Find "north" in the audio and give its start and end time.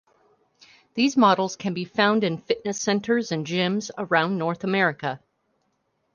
4.39-4.63